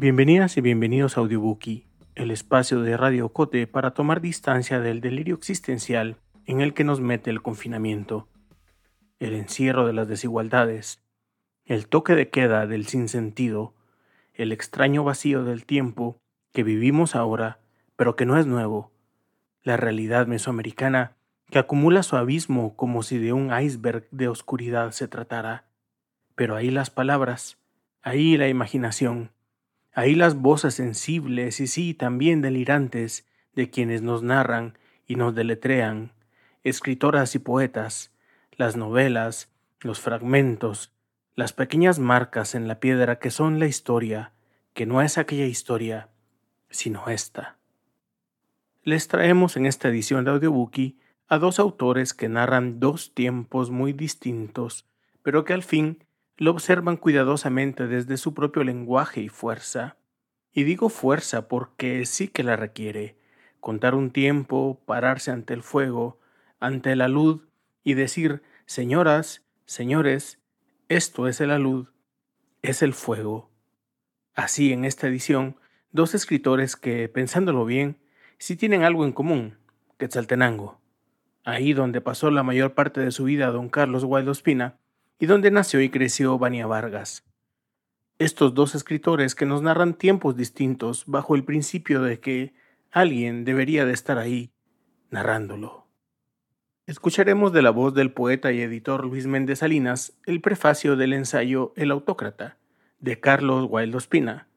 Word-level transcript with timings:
Bienvenidas 0.00 0.56
y 0.56 0.60
bienvenidos 0.60 1.16
a 1.16 1.22
Audiobookie, 1.22 1.88
el 2.14 2.30
espacio 2.30 2.82
de 2.82 2.96
Radio 2.96 3.30
Cote 3.30 3.66
para 3.66 3.94
tomar 3.94 4.20
distancia 4.20 4.78
del 4.78 5.00
delirio 5.00 5.34
existencial 5.34 6.18
en 6.46 6.60
el 6.60 6.72
que 6.72 6.84
nos 6.84 7.00
mete 7.00 7.30
el 7.30 7.42
confinamiento, 7.42 8.28
el 9.18 9.34
encierro 9.34 9.88
de 9.88 9.92
las 9.92 10.06
desigualdades, 10.06 11.02
el 11.64 11.88
toque 11.88 12.14
de 12.14 12.30
queda 12.30 12.68
del 12.68 12.86
sinsentido, 12.86 13.74
el 14.34 14.52
extraño 14.52 15.02
vacío 15.02 15.42
del 15.42 15.66
tiempo 15.66 16.20
que 16.52 16.62
vivimos 16.62 17.16
ahora, 17.16 17.58
pero 17.96 18.14
que 18.14 18.24
no 18.24 18.38
es 18.38 18.46
nuevo, 18.46 18.92
la 19.64 19.76
realidad 19.76 20.28
mesoamericana 20.28 21.16
que 21.50 21.58
acumula 21.58 22.04
su 22.04 22.14
abismo 22.14 22.76
como 22.76 23.02
si 23.02 23.18
de 23.18 23.32
un 23.32 23.50
iceberg 23.52 24.06
de 24.12 24.28
oscuridad 24.28 24.92
se 24.92 25.08
tratara. 25.08 25.64
Pero 26.36 26.54
ahí 26.54 26.70
las 26.70 26.88
palabras, 26.88 27.58
ahí 28.00 28.36
la 28.36 28.46
imaginación, 28.46 29.32
Ahí 29.98 30.14
las 30.14 30.36
voces 30.36 30.74
sensibles 30.74 31.58
y 31.58 31.66
sí 31.66 31.92
también 31.92 32.40
delirantes 32.40 33.26
de 33.56 33.68
quienes 33.68 34.00
nos 34.00 34.22
narran 34.22 34.78
y 35.08 35.16
nos 35.16 35.34
deletrean, 35.34 36.12
escritoras 36.62 37.34
y 37.34 37.40
poetas, 37.40 38.12
las 38.52 38.76
novelas, 38.76 39.50
los 39.80 39.98
fragmentos, 39.98 40.92
las 41.34 41.52
pequeñas 41.52 41.98
marcas 41.98 42.54
en 42.54 42.68
la 42.68 42.78
piedra 42.78 43.18
que 43.18 43.32
son 43.32 43.58
la 43.58 43.66
historia, 43.66 44.30
que 44.72 44.86
no 44.86 45.02
es 45.02 45.18
aquella 45.18 45.46
historia, 45.46 46.10
sino 46.70 47.08
esta. 47.08 47.56
Les 48.84 49.08
traemos 49.08 49.56
en 49.56 49.66
esta 49.66 49.88
edición 49.88 50.24
de 50.24 50.30
Audiobookie 50.30 50.96
a 51.26 51.38
dos 51.38 51.58
autores 51.58 52.14
que 52.14 52.28
narran 52.28 52.78
dos 52.78 53.14
tiempos 53.14 53.72
muy 53.72 53.92
distintos, 53.92 54.86
pero 55.24 55.44
que 55.44 55.54
al 55.54 55.64
fin 55.64 56.04
lo 56.38 56.52
observan 56.52 56.96
cuidadosamente 56.96 57.88
desde 57.88 58.16
su 58.16 58.32
propio 58.32 58.62
lenguaje 58.62 59.20
y 59.20 59.28
fuerza. 59.28 59.96
Y 60.52 60.62
digo 60.62 60.88
fuerza 60.88 61.48
porque 61.48 62.06
sí 62.06 62.28
que 62.28 62.44
la 62.44 62.54
requiere. 62.54 63.18
Contar 63.58 63.96
un 63.96 64.12
tiempo, 64.12 64.80
pararse 64.86 65.32
ante 65.32 65.52
el 65.52 65.64
fuego, 65.64 66.20
ante 66.60 66.94
la 66.94 67.08
luz 67.08 67.48
y 67.82 67.94
decir, 67.94 68.42
señoras, 68.66 69.44
señores, 69.66 70.38
esto 70.88 71.26
es 71.26 71.40
la 71.40 71.58
luz, 71.58 71.92
es 72.62 72.82
el 72.82 72.94
fuego. 72.94 73.50
Así 74.34 74.72
en 74.72 74.84
esta 74.84 75.08
edición, 75.08 75.56
dos 75.90 76.14
escritores 76.14 76.76
que, 76.76 77.08
pensándolo 77.08 77.64
bien, 77.64 77.98
sí 78.38 78.54
tienen 78.54 78.84
algo 78.84 79.04
en 79.04 79.12
común, 79.12 79.58
Quetzaltenango. 79.98 80.80
Ahí 81.44 81.72
donde 81.72 82.00
pasó 82.00 82.30
la 82.30 82.44
mayor 82.44 82.74
parte 82.74 83.00
de 83.00 83.10
su 83.10 83.24
vida 83.24 83.48
don 83.48 83.68
Carlos 83.68 84.04
Guaido 84.04 84.30
Espina, 84.30 84.78
y 85.18 85.26
donde 85.26 85.50
nació 85.50 85.80
y 85.80 85.90
creció 85.90 86.38
Vania 86.38 86.66
Vargas. 86.66 87.24
Estos 88.18 88.54
dos 88.54 88.74
escritores 88.74 89.34
que 89.34 89.46
nos 89.46 89.62
narran 89.62 89.94
tiempos 89.94 90.36
distintos 90.36 91.04
bajo 91.06 91.34
el 91.34 91.44
principio 91.44 92.02
de 92.02 92.20
que 92.20 92.54
alguien 92.90 93.44
debería 93.44 93.84
de 93.84 93.92
estar 93.92 94.18
ahí, 94.18 94.50
narrándolo. 95.10 95.86
Escucharemos 96.86 97.52
de 97.52 97.62
la 97.62 97.70
voz 97.70 97.94
del 97.94 98.12
poeta 98.12 98.50
y 98.50 98.60
editor 98.60 99.04
Luis 99.04 99.26
Méndez 99.26 99.58
Salinas 99.58 100.18
el 100.24 100.40
prefacio 100.40 100.96
del 100.96 101.12
ensayo 101.12 101.72
El 101.76 101.90
autócrata, 101.90 102.56
de 102.98 103.20
Carlos 103.20 103.66
Guaildo 103.66 103.98
Espina, 103.98 104.48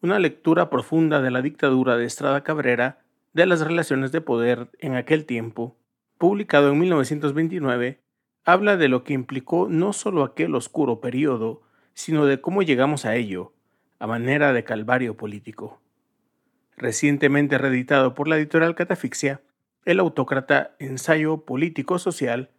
una 0.00 0.18
lectura 0.18 0.70
profunda 0.70 1.20
de 1.20 1.30
la 1.30 1.42
dictadura 1.42 1.96
de 1.96 2.04
Estrada 2.04 2.42
Cabrera 2.42 3.00
de 3.32 3.46
las 3.46 3.60
relaciones 3.60 4.12
de 4.12 4.20
poder 4.20 4.70
en 4.78 4.94
aquel 4.94 5.24
tiempo, 5.26 5.76
publicado 6.18 6.70
en 6.70 6.78
1929 6.78 8.01
habla 8.44 8.76
de 8.76 8.88
lo 8.88 9.04
que 9.04 9.12
implicó 9.12 9.68
no 9.68 9.92
solo 9.92 10.24
aquel 10.24 10.54
oscuro 10.54 11.00
periodo, 11.00 11.62
sino 11.94 12.26
de 12.26 12.40
cómo 12.40 12.62
llegamos 12.62 13.04
a 13.04 13.14
ello, 13.14 13.52
a 13.98 14.06
manera 14.06 14.52
de 14.52 14.64
calvario 14.64 15.16
político. 15.16 15.80
Recientemente 16.76 17.58
reeditado 17.58 18.14
por 18.14 18.28
la 18.28 18.36
editorial 18.36 18.74
Catafixia, 18.74 19.42
el 19.84 20.00
autócrata 20.00 20.74
Ensayo 20.78 21.44
Político-Social 21.44 22.50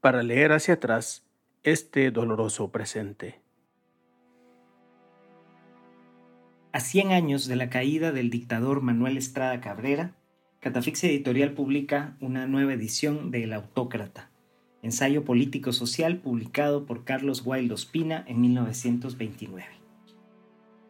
para 0.00 0.22
leer 0.22 0.52
hacia 0.52 0.74
atrás 0.74 1.26
este 1.62 2.10
doloroso 2.10 2.70
presente. 2.72 3.40
A 6.72 6.80
100 6.80 7.12
años 7.12 7.48
de 7.48 7.56
la 7.56 7.68
caída 7.68 8.12
del 8.12 8.30
dictador 8.30 8.80
Manuel 8.80 9.16
Estrada 9.16 9.60
Cabrera, 9.60 10.14
Catafixia 10.60 11.08
Editorial 11.08 11.52
publica 11.52 12.16
una 12.20 12.46
nueva 12.46 12.74
edición 12.74 13.30
de 13.30 13.44
El 13.44 13.52
Autócrata, 13.52 14.29
ensayo 14.82 15.24
político-social 15.24 16.18
publicado 16.18 16.86
por 16.86 17.04
Carlos 17.04 17.42
Wilde 17.44 17.74
Ospina 17.74 18.24
en 18.26 18.40
1929. 18.40 19.66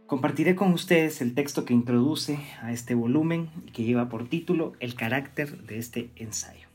Compartiré 0.06 0.56
con 0.56 0.72
ustedes 0.72 1.20
el 1.20 1.34
texto 1.34 1.64
que 1.64 1.74
introduce 1.74 2.38
a 2.62 2.72
este 2.72 2.94
volumen 2.94 3.48
y 3.66 3.70
que 3.70 3.84
lleva 3.84 4.08
por 4.08 4.28
título 4.28 4.72
El 4.80 4.94
carácter 4.94 5.62
de 5.62 5.78
este 5.78 6.10
ensayo. 6.16 6.68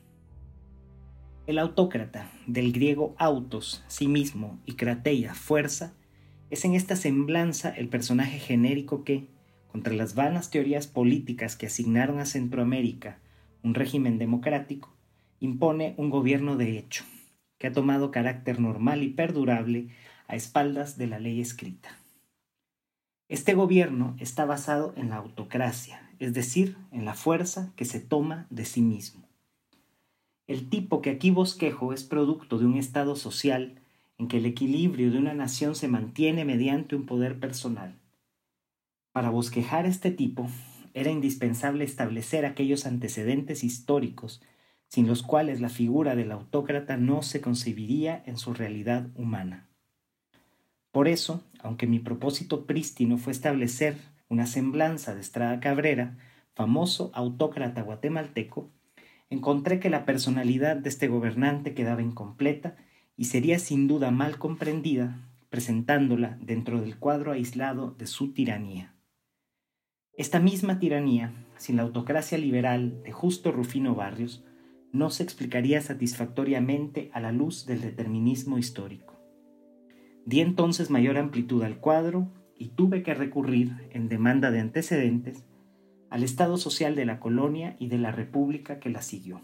El 1.46 1.58
autócrata, 1.58 2.30
del 2.46 2.72
griego 2.72 3.14
autos, 3.18 3.84
sí 3.88 4.08
mismo, 4.08 4.58
y 4.64 4.72
krateia, 4.72 5.34
fuerza, 5.34 5.92
es 6.50 6.64
en 6.64 6.74
esta 6.74 6.96
semblanza 6.96 7.70
el 7.70 7.88
personaje 7.88 8.38
genérico 8.38 9.04
que, 9.04 9.28
contra 9.70 9.92
las 9.92 10.14
vanas 10.14 10.50
teorías 10.50 10.86
políticas 10.86 11.56
que 11.56 11.66
asignaron 11.66 12.18
a 12.18 12.26
Centroamérica 12.26 13.20
un 13.62 13.74
régimen 13.74 14.18
democrático, 14.18 14.95
impone 15.40 15.94
un 15.96 16.10
gobierno 16.10 16.56
de 16.56 16.78
hecho, 16.78 17.04
que 17.58 17.66
ha 17.66 17.72
tomado 17.72 18.10
carácter 18.10 18.60
normal 18.60 19.02
y 19.02 19.08
perdurable 19.08 19.88
a 20.28 20.36
espaldas 20.36 20.98
de 20.98 21.06
la 21.06 21.18
ley 21.18 21.40
escrita. 21.40 21.98
Este 23.28 23.54
gobierno 23.54 24.16
está 24.20 24.44
basado 24.44 24.94
en 24.96 25.10
la 25.10 25.16
autocracia, 25.16 26.10
es 26.18 26.32
decir, 26.32 26.76
en 26.92 27.04
la 27.04 27.14
fuerza 27.14 27.72
que 27.76 27.84
se 27.84 28.00
toma 28.00 28.46
de 28.50 28.64
sí 28.64 28.82
mismo. 28.82 29.26
El 30.46 30.68
tipo 30.68 31.02
que 31.02 31.10
aquí 31.10 31.30
bosquejo 31.30 31.92
es 31.92 32.04
producto 32.04 32.58
de 32.58 32.66
un 32.66 32.76
estado 32.76 33.16
social 33.16 33.80
en 34.18 34.28
que 34.28 34.38
el 34.38 34.46
equilibrio 34.46 35.10
de 35.10 35.18
una 35.18 35.34
nación 35.34 35.74
se 35.74 35.88
mantiene 35.88 36.44
mediante 36.44 36.94
un 36.94 37.04
poder 37.04 37.40
personal. 37.40 37.96
Para 39.12 39.30
bosquejar 39.30 39.86
este 39.86 40.10
tipo, 40.10 40.48
era 40.94 41.10
indispensable 41.10 41.84
establecer 41.84 42.46
aquellos 42.46 42.86
antecedentes 42.86 43.64
históricos 43.64 44.40
sin 44.88 45.06
los 45.06 45.22
cuales 45.22 45.60
la 45.60 45.68
figura 45.68 46.16
del 46.16 46.32
autócrata 46.32 46.96
no 46.96 47.22
se 47.22 47.40
concebiría 47.40 48.22
en 48.26 48.36
su 48.36 48.54
realidad 48.54 49.08
humana. 49.14 49.68
Por 50.92 51.08
eso, 51.08 51.42
aunque 51.60 51.86
mi 51.86 51.98
propósito 51.98 52.66
prístino 52.66 53.18
fue 53.18 53.32
establecer 53.32 53.96
una 54.28 54.46
semblanza 54.46 55.14
de 55.14 55.20
Estrada 55.20 55.60
Cabrera, 55.60 56.16
famoso 56.54 57.10
autócrata 57.14 57.82
guatemalteco, 57.82 58.70
encontré 59.28 59.78
que 59.78 59.90
la 59.90 60.04
personalidad 60.04 60.76
de 60.76 60.88
este 60.88 61.08
gobernante 61.08 61.74
quedaba 61.74 62.02
incompleta 62.02 62.76
y 63.16 63.24
sería 63.24 63.58
sin 63.58 63.88
duda 63.88 64.10
mal 64.10 64.38
comprendida 64.38 65.20
presentándola 65.50 66.38
dentro 66.40 66.80
del 66.80 66.98
cuadro 66.98 67.32
aislado 67.32 67.90
de 67.92 68.06
su 68.06 68.32
tiranía. 68.32 68.94
Esta 70.12 70.40
misma 70.40 70.78
tiranía, 70.78 71.32
sin 71.56 71.76
la 71.76 71.82
autocracia 71.82 72.38
liberal 72.38 73.02
de 73.02 73.12
justo 73.12 73.52
Rufino 73.52 73.94
Barrios, 73.94 74.44
no 74.92 75.10
se 75.10 75.22
explicaría 75.22 75.80
satisfactoriamente 75.80 77.10
a 77.12 77.20
la 77.20 77.32
luz 77.32 77.66
del 77.66 77.80
determinismo 77.80 78.58
histórico. 78.58 79.14
Di 80.24 80.40
entonces 80.40 80.90
mayor 80.90 81.18
amplitud 81.18 81.62
al 81.62 81.78
cuadro 81.78 82.32
y 82.58 82.70
tuve 82.70 83.02
que 83.02 83.14
recurrir, 83.14 83.88
en 83.90 84.08
demanda 84.08 84.50
de 84.50 84.60
antecedentes, 84.60 85.44
al 86.10 86.22
estado 86.22 86.56
social 86.56 86.94
de 86.94 87.04
la 87.04 87.20
colonia 87.20 87.76
y 87.78 87.88
de 87.88 87.98
la 87.98 88.12
república 88.12 88.80
que 88.80 88.90
la 88.90 89.02
siguió. 89.02 89.42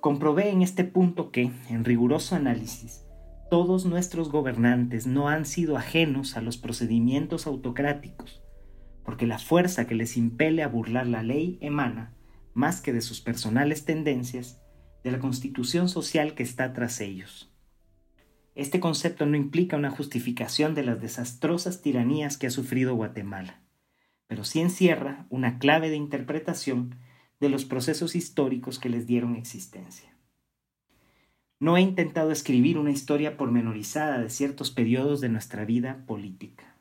Comprobé 0.00 0.50
en 0.50 0.62
este 0.62 0.84
punto 0.84 1.30
que, 1.30 1.50
en 1.68 1.84
riguroso 1.84 2.36
análisis, 2.36 3.04
todos 3.50 3.86
nuestros 3.86 4.30
gobernantes 4.30 5.06
no 5.06 5.28
han 5.28 5.46
sido 5.46 5.76
ajenos 5.76 6.36
a 6.36 6.42
los 6.42 6.58
procedimientos 6.58 7.46
autocráticos, 7.46 8.42
porque 9.04 9.26
la 9.26 9.38
fuerza 9.38 9.86
que 9.86 9.94
les 9.94 10.16
impele 10.16 10.62
a 10.62 10.68
burlar 10.68 11.06
la 11.06 11.22
ley 11.22 11.58
emana 11.60 12.15
más 12.56 12.80
que 12.80 12.94
de 12.94 13.02
sus 13.02 13.20
personales 13.20 13.84
tendencias, 13.84 14.58
de 15.04 15.12
la 15.12 15.18
constitución 15.18 15.90
social 15.90 16.34
que 16.34 16.42
está 16.42 16.72
tras 16.72 17.00
ellos. 17.00 17.52
Este 18.54 18.80
concepto 18.80 19.26
no 19.26 19.36
implica 19.36 19.76
una 19.76 19.90
justificación 19.90 20.74
de 20.74 20.82
las 20.82 21.02
desastrosas 21.02 21.82
tiranías 21.82 22.38
que 22.38 22.46
ha 22.46 22.50
sufrido 22.50 22.94
Guatemala, 22.94 23.60
pero 24.26 24.42
sí 24.42 24.60
encierra 24.60 25.26
una 25.28 25.58
clave 25.58 25.90
de 25.90 25.96
interpretación 25.96 26.96
de 27.40 27.50
los 27.50 27.66
procesos 27.66 28.16
históricos 28.16 28.78
que 28.78 28.88
les 28.88 29.06
dieron 29.06 29.36
existencia. 29.36 30.16
No 31.60 31.76
he 31.76 31.82
intentado 31.82 32.32
escribir 32.32 32.78
una 32.78 32.90
historia 32.90 33.36
pormenorizada 33.36 34.18
de 34.18 34.30
ciertos 34.30 34.70
periodos 34.70 35.20
de 35.20 35.28
nuestra 35.28 35.66
vida 35.66 36.04
política. 36.06 36.75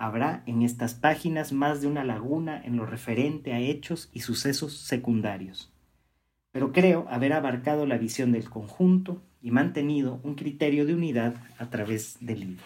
Habrá 0.00 0.42
en 0.46 0.62
estas 0.62 0.94
páginas 0.94 1.52
más 1.52 1.82
de 1.82 1.86
una 1.86 2.04
laguna 2.04 2.58
en 2.64 2.76
lo 2.76 2.86
referente 2.86 3.52
a 3.52 3.60
hechos 3.60 4.08
y 4.14 4.20
sucesos 4.20 4.72
secundarios. 4.78 5.70
Pero 6.52 6.72
creo 6.72 7.06
haber 7.10 7.34
abarcado 7.34 7.84
la 7.84 7.98
visión 7.98 8.32
del 8.32 8.48
conjunto 8.48 9.20
y 9.42 9.50
mantenido 9.50 10.18
un 10.22 10.36
criterio 10.36 10.86
de 10.86 10.94
unidad 10.94 11.34
a 11.58 11.68
través 11.68 12.16
del 12.22 12.40
libro. 12.40 12.64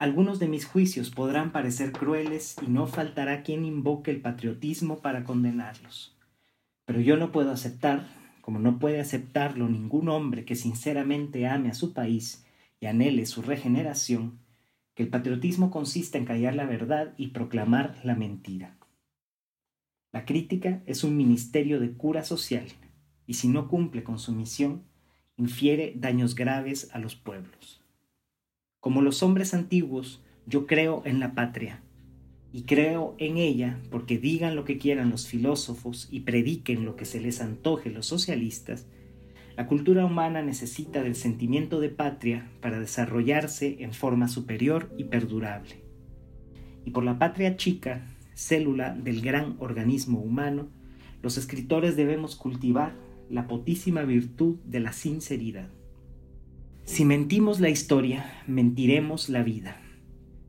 Algunos 0.00 0.40
de 0.40 0.48
mis 0.48 0.66
juicios 0.66 1.10
podrán 1.10 1.52
parecer 1.52 1.92
crueles 1.92 2.56
y 2.66 2.68
no 2.68 2.88
faltará 2.88 3.44
quien 3.44 3.64
invoque 3.64 4.10
el 4.10 4.20
patriotismo 4.20 4.98
para 4.98 5.22
condenarlos. 5.22 6.16
Pero 6.84 6.98
yo 6.98 7.16
no 7.16 7.30
puedo 7.30 7.52
aceptar, 7.52 8.08
como 8.40 8.58
no 8.58 8.80
puede 8.80 8.98
aceptarlo 8.98 9.68
ningún 9.68 10.08
hombre 10.08 10.44
que 10.44 10.56
sinceramente 10.56 11.46
ame 11.46 11.68
a 11.68 11.74
su 11.74 11.92
país 11.92 12.44
y 12.80 12.86
anhele 12.86 13.24
su 13.24 13.40
regeneración, 13.40 14.40
que 14.98 15.04
el 15.04 15.10
patriotismo 15.10 15.70
consiste 15.70 16.18
en 16.18 16.24
callar 16.24 16.56
la 16.56 16.66
verdad 16.66 17.14
y 17.16 17.28
proclamar 17.28 18.00
la 18.02 18.16
mentira. 18.16 18.76
La 20.10 20.24
crítica 20.24 20.82
es 20.86 21.04
un 21.04 21.16
ministerio 21.16 21.78
de 21.78 21.92
cura 21.92 22.24
social 22.24 22.66
y 23.24 23.34
si 23.34 23.46
no 23.46 23.68
cumple 23.68 24.02
con 24.02 24.18
su 24.18 24.32
misión, 24.32 24.82
infiere 25.36 25.94
daños 25.94 26.34
graves 26.34 26.90
a 26.92 26.98
los 26.98 27.14
pueblos. 27.14 27.80
Como 28.80 29.00
los 29.00 29.22
hombres 29.22 29.54
antiguos, 29.54 30.20
yo 30.46 30.66
creo 30.66 31.02
en 31.04 31.20
la 31.20 31.32
patria, 31.32 31.80
y 32.52 32.62
creo 32.62 33.14
en 33.18 33.36
ella 33.36 33.80
porque 33.92 34.18
digan 34.18 34.56
lo 34.56 34.64
que 34.64 34.78
quieran 34.78 35.10
los 35.10 35.28
filósofos 35.28 36.08
y 36.10 36.22
prediquen 36.22 36.84
lo 36.84 36.96
que 36.96 37.04
se 37.04 37.20
les 37.20 37.40
antoje 37.40 37.90
los 37.90 38.06
socialistas, 38.06 38.88
la 39.58 39.66
cultura 39.66 40.04
humana 40.04 40.40
necesita 40.40 41.02
del 41.02 41.16
sentimiento 41.16 41.80
de 41.80 41.88
patria 41.88 42.48
para 42.60 42.78
desarrollarse 42.78 43.78
en 43.80 43.92
forma 43.92 44.28
superior 44.28 44.88
y 44.96 45.02
perdurable. 45.02 45.82
Y 46.84 46.92
por 46.92 47.02
la 47.02 47.18
patria 47.18 47.56
chica, 47.56 48.06
célula 48.36 48.94
del 48.94 49.20
gran 49.20 49.56
organismo 49.58 50.20
humano, 50.20 50.68
los 51.22 51.38
escritores 51.38 51.96
debemos 51.96 52.36
cultivar 52.36 52.94
la 53.28 53.48
potísima 53.48 54.02
virtud 54.02 54.58
de 54.64 54.78
la 54.78 54.92
sinceridad. 54.92 55.70
Si 56.84 57.04
mentimos 57.04 57.58
la 57.58 57.68
historia, 57.68 58.44
mentiremos 58.46 59.28
la 59.28 59.42
vida. 59.42 59.80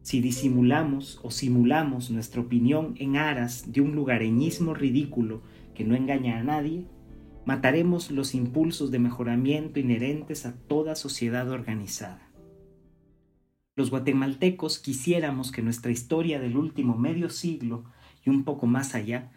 Si 0.03 0.21
disimulamos 0.21 1.19
o 1.23 1.31
simulamos 1.31 2.11
nuestra 2.11 2.41
opinión 2.41 2.93
en 2.99 3.17
aras 3.17 3.71
de 3.71 3.81
un 3.81 3.95
lugareñismo 3.95 4.75
ridículo 4.75 5.41
que 5.73 5.83
no 5.83 5.95
engaña 5.95 6.37
a 6.37 6.43
nadie, 6.43 6.85
mataremos 7.49 8.11
los 8.11 8.35
impulsos 8.35 8.91
de 8.91 8.99
mejoramiento 8.99 9.79
inherentes 9.79 10.45
a 10.45 10.53
toda 10.53 10.93
sociedad 10.93 11.49
organizada. 11.49 12.29
Los 13.75 13.89
guatemaltecos 13.89 14.77
quisiéramos 14.77 15.51
que 15.51 15.63
nuestra 15.63 15.91
historia 15.91 16.39
del 16.39 16.57
último 16.57 16.95
medio 16.95 17.31
siglo 17.31 17.85
y 18.23 18.29
un 18.29 18.43
poco 18.43 18.67
más 18.67 18.93
allá 18.93 19.31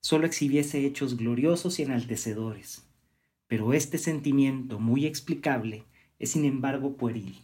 solo 0.00 0.26
exhibiese 0.26 0.86
hechos 0.86 1.16
gloriosos 1.16 1.80
y 1.80 1.82
enaltecedores, 1.82 2.88
pero 3.48 3.72
este 3.72 3.98
sentimiento 3.98 4.78
muy 4.78 5.04
explicable 5.04 5.86
es 6.20 6.30
sin 6.30 6.44
embargo 6.44 6.96
pueril. 6.96 7.34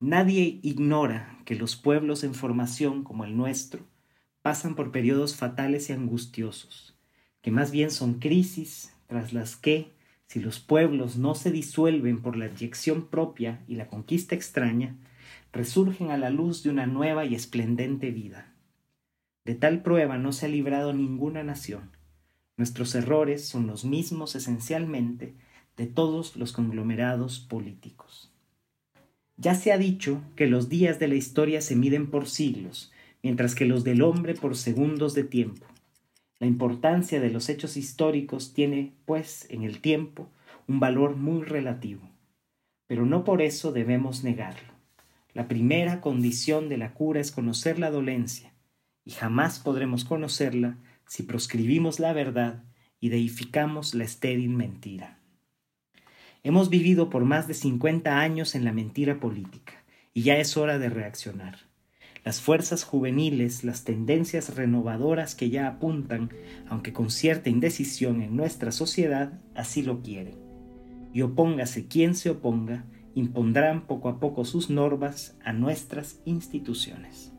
Nadie 0.00 0.58
ignora 0.64 1.38
que 1.44 1.54
los 1.54 1.76
pueblos 1.76 2.24
en 2.24 2.34
formación 2.34 3.04
como 3.04 3.24
el 3.24 3.36
nuestro 3.36 3.84
pasan 4.42 4.74
por 4.74 4.90
periodos 4.90 5.36
fatales 5.36 5.90
y 5.90 5.92
angustiosos, 5.92 6.99
que 7.42 7.50
más 7.50 7.70
bien 7.70 7.90
son 7.90 8.14
crisis 8.14 8.92
tras 9.06 9.32
las 9.32 9.56
que, 9.56 9.92
si 10.26 10.40
los 10.40 10.60
pueblos 10.60 11.16
no 11.16 11.34
se 11.34 11.50
disuelven 11.50 12.22
por 12.22 12.36
la 12.36 12.46
eyección 12.46 13.06
propia 13.06 13.60
y 13.66 13.74
la 13.74 13.88
conquista 13.88 14.34
extraña, 14.34 14.96
resurgen 15.52 16.10
a 16.10 16.18
la 16.18 16.30
luz 16.30 16.62
de 16.62 16.70
una 16.70 16.86
nueva 16.86 17.24
y 17.24 17.34
esplendente 17.34 18.10
vida. 18.10 18.52
De 19.44 19.54
tal 19.54 19.82
prueba 19.82 20.18
no 20.18 20.32
se 20.32 20.46
ha 20.46 20.48
librado 20.48 20.92
ninguna 20.92 21.42
nación. 21.42 21.90
Nuestros 22.56 22.94
errores 22.94 23.46
son 23.46 23.66
los 23.66 23.84
mismos 23.84 24.36
esencialmente 24.36 25.34
de 25.76 25.86
todos 25.86 26.36
los 26.36 26.52
conglomerados 26.52 27.40
políticos. 27.40 28.30
Ya 29.36 29.54
se 29.54 29.72
ha 29.72 29.78
dicho 29.78 30.20
que 30.36 30.46
los 30.46 30.68
días 30.68 30.98
de 30.98 31.08
la 31.08 31.14
historia 31.14 31.62
se 31.62 31.74
miden 31.74 32.10
por 32.10 32.28
siglos, 32.28 32.92
mientras 33.22 33.54
que 33.54 33.64
los 33.64 33.82
del 33.82 34.02
hombre 34.02 34.34
por 34.34 34.56
segundos 34.56 35.14
de 35.14 35.24
tiempo. 35.24 35.66
La 36.40 36.46
importancia 36.46 37.20
de 37.20 37.30
los 37.30 37.50
hechos 37.50 37.76
históricos 37.76 38.54
tiene, 38.54 38.94
pues, 39.04 39.46
en 39.50 39.62
el 39.62 39.80
tiempo, 39.80 40.28
un 40.66 40.80
valor 40.80 41.14
muy 41.14 41.42
relativo. 41.44 42.10
Pero 42.86 43.04
no 43.06 43.24
por 43.24 43.42
eso 43.42 43.72
debemos 43.72 44.24
negarlo. 44.24 44.72
La 45.34 45.46
primera 45.46 46.00
condición 46.00 46.68
de 46.68 46.78
la 46.78 46.94
cura 46.94 47.20
es 47.20 47.30
conocer 47.30 47.78
la 47.78 47.90
dolencia, 47.90 48.52
y 49.04 49.12
jamás 49.12 49.58
podremos 49.58 50.04
conocerla 50.04 50.78
si 51.06 51.24
proscribimos 51.24 52.00
la 52.00 52.12
verdad 52.12 52.64
y 53.00 53.10
deificamos 53.10 53.94
la 53.94 54.04
estéril 54.04 54.50
mentira. 54.50 55.18
Hemos 56.42 56.70
vivido 56.70 57.10
por 57.10 57.24
más 57.24 57.48
de 57.48 57.54
50 57.54 58.18
años 58.18 58.54
en 58.54 58.64
la 58.64 58.72
mentira 58.72 59.20
política 59.20 59.74
y 60.14 60.22
ya 60.22 60.38
es 60.38 60.56
hora 60.56 60.78
de 60.78 60.88
reaccionar. 60.88 61.69
Las 62.24 62.40
fuerzas 62.40 62.84
juveniles, 62.84 63.64
las 63.64 63.84
tendencias 63.84 64.54
renovadoras 64.54 65.34
que 65.34 65.48
ya 65.48 65.66
apuntan, 65.66 66.30
aunque 66.68 66.92
con 66.92 67.10
cierta 67.10 67.48
indecisión 67.48 68.20
en 68.20 68.36
nuestra 68.36 68.72
sociedad, 68.72 69.40
así 69.54 69.82
lo 69.82 70.02
quieren. 70.02 70.36
Y 71.12 71.22
opóngase 71.22 71.86
quien 71.86 72.14
se 72.14 72.30
oponga, 72.30 72.84
impondrán 73.14 73.86
poco 73.86 74.08
a 74.08 74.20
poco 74.20 74.44
sus 74.44 74.70
normas 74.70 75.36
a 75.44 75.52
nuestras 75.52 76.20
instituciones. 76.26 77.32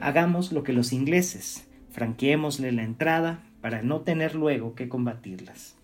Hagamos 0.00 0.52
lo 0.52 0.62
que 0.62 0.72
los 0.72 0.92
ingleses, 0.92 1.68
franqueémosle 1.90 2.72
la 2.72 2.84
entrada 2.84 3.42
para 3.60 3.82
no 3.82 4.02
tener 4.02 4.34
luego 4.34 4.74
que 4.74 4.88
combatirlas. 4.88 5.76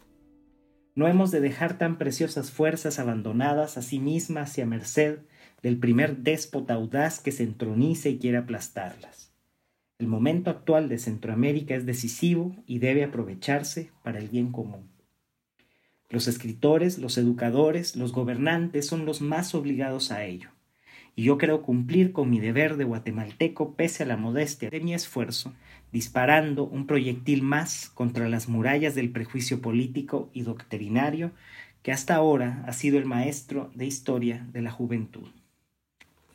No 0.95 1.09
hemos 1.09 1.31
de 1.31 1.41
dejar 1.41 1.79
tan 1.79 1.99
preciosas 1.99 2.51
fuerzas 2.51 2.99
abandonadas 2.99 3.79
a 3.79 3.83
sí 3.83 3.99
mismas 3.99 4.59
y 4.59 4.61
a 4.61 4.67
merced 4.67 5.21
del 5.63 5.79
primer 5.79 6.19
déspota 6.19 6.75
audaz 6.75 7.21
que 7.21 7.33
se 7.33 7.43
entronice 7.43 8.11
y 8.11 8.19
quiere 8.19 8.39
aplastarlas. 8.39 9.33
El 9.99 10.07
momento 10.07 10.51
actual 10.51 10.89
de 10.89 10.99
Centroamérica 10.99 11.75
es 11.75 11.85
decisivo 11.85 12.57
y 12.67 12.79
debe 12.79 13.05
aprovecharse 13.05 13.91
para 14.03 14.19
el 14.19 14.29
bien 14.29 14.51
común. 14.53 14.89
Los 16.09 16.27
escritores, 16.27 16.99
los 16.99 17.19
educadores, 17.19 17.97
los 17.97 18.13
gobernantes 18.13 18.87
son 18.87 19.05
los 19.05 19.21
más 19.21 19.55
obligados 19.55 20.11
a 20.11 20.25
ello, 20.25 20.51
y 21.15 21.25
yo 21.25 21.39
creo 21.39 21.63
cumplir 21.63 22.13
con 22.13 22.31
mi 22.31 22.41
deber 22.41 22.77
de 22.77 22.85
guatemalteco 22.85 23.75
pese 23.75 24.05
a 24.05 24.07
la 24.07 24.17
modestia 24.17 24.71
de 24.71 24.81
mi 24.81 24.95
esfuerzo 24.95 25.55
disparando 25.93 26.65
un 26.65 26.87
proyectil 26.87 27.43
más 27.43 27.91
contra 27.91 28.29
las 28.29 28.49
murallas 28.49 28.95
del 28.95 29.11
prejuicio 29.11 29.61
político 29.61 30.31
y 30.33 30.43
doctrinario 30.43 31.33
que 31.83 31.93
hasta 31.93 32.15
ahora 32.15 32.63
ha 32.67 32.73
sido 32.73 32.99
el 32.99 33.07
maestro 33.07 33.71
de 33.75 33.87
historia 33.87 34.47
de 34.53 34.63
la 34.63 34.71
juventud. 34.71 35.29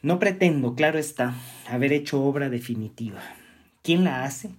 No 0.06 0.20
pretendo, 0.20 0.76
claro 0.76 1.00
está, 1.00 1.34
haber 1.68 1.92
hecho 1.92 2.22
obra 2.22 2.52
definitiva. 2.52 3.24
¿Quién 3.82 4.04
la 4.04 4.24
hace? 4.24 4.52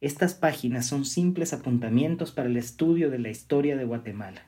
Estas 0.00 0.34
páginas 0.34 0.86
son 0.86 1.04
simples 1.04 1.52
apuntamientos 1.52 2.32
para 2.32 2.48
el 2.48 2.56
estudio 2.56 3.08
de 3.08 3.20
la 3.20 3.28
historia 3.28 3.76
de 3.76 3.84
Guatemala, 3.84 4.42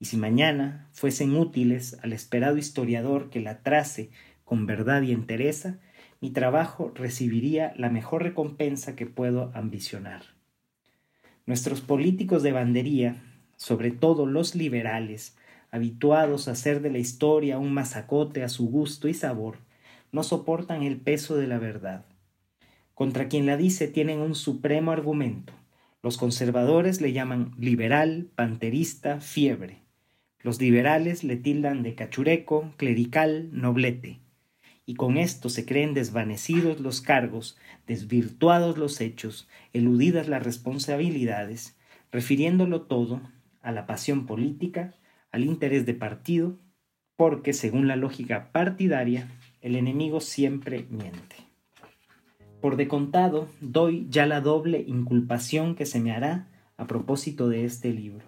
y 0.00 0.06
si 0.06 0.16
mañana 0.16 0.88
fuesen 0.90 1.36
útiles 1.36 1.96
al 2.02 2.12
esperado 2.12 2.56
historiador 2.58 3.30
que 3.30 3.38
la 3.38 3.62
trace 3.62 4.10
con 4.42 4.66
verdad 4.66 5.02
y 5.02 5.12
entereza, 5.12 5.78
mi 6.20 6.30
trabajo 6.30 6.90
recibiría 6.92 7.72
la 7.76 7.88
mejor 7.88 8.24
recompensa 8.24 8.96
que 8.96 9.06
puedo 9.06 9.52
ambicionar. 9.54 10.24
Nuestros 11.46 11.82
políticos 11.82 12.42
de 12.42 12.50
bandería, 12.50 13.22
sobre 13.56 13.92
todo 13.92 14.26
los 14.26 14.56
liberales, 14.56 15.36
habituados 15.72 16.46
a 16.46 16.52
hacer 16.52 16.80
de 16.80 16.90
la 16.90 16.98
historia 16.98 17.58
un 17.58 17.74
masacote 17.74 18.44
a 18.44 18.48
su 18.48 18.68
gusto 18.68 19.08
y 19.08 19.14
sabor, 19.14 19.56
no 20.12 20.22
soportan 20.22 20.84
el 20.84 20.98
peso 21.00 21.36
de 21.36 21.48
la 21.48 21.58
verdad. 21.58 22.04
Contra 22.94 23.26
quien 23.26 23.46
la 23.46 23.56
dice 23.56 23.88
tienen 23.88 24.20
un 24.20 24.36
supremo 24.36 24.92
argumento. 24.92 25.52
Los 26.00 26.18
conservadores 26.18 27.00
le 27.00 27.12
llaman 27.12 27.56
liberal, 27.58 28.28
panterista, 28.36 29.20
fiebre. 29.20 29.82
Los 30.40 30.60
liberales 30.60 31.24
le 31.24 31.36
tildan 31.36 31.82
de 31.82 31.96
cachureco, 31.96 32.72
clerical, 32.76 33.48
noblete 33.50 34.22
y 34.84 34.94
con 34.94 35.16
esto 35.16 35.48
se 35.48 35.64
creen 35.64 35.94
desvanecidos 35.94 36.80
los 36.80 37.00
cargos, 37.00 37.56
desvirtuados 37.86 38.78
los 38.78 39.00
hechos, 39.00 39.48
eludidas 39.72 40.28
las 40.28 40.42
responsabilidades, 40.42 41.76
refiriéndolo 42.10 42.82
todo 42.82 43.20
a 43.62 43.72
la 43.72 43.86
pasión 43.86 44.26
política, 44.26 44.94
al 45.32 45.44
interés 45.44 45.86
de 45.86 45.94
partido, 45.94 46.58
porque, 47.16 47.52
según 47.52 47.88
la 47.88 47.96
lógica 47.96 48.52
partidaria, 48.52 49.28
el 49.60 49.76
enemigo 49.76 50.20
siempre 50.20 50.86
miente. 50.90 51.36
Por 52.60 52.76
de 52.76 52.86
contado, 52.86 53.48
doy 53.60 54.06
ya 54.08 54.26
la 54.26 54.40
doble 54.40 54.84
inculpación 54.86 55.74
que 55.74 55.86
se 55.86 56.00
me 56.00 56.12
hará 56.12 56.48
a 56.76 56.86
propósito 56.86 57.48
de 57.48 57.64
este 57.64 57.92
libro. 57.92 58.24